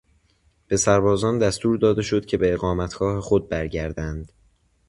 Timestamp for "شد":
2.01-2.25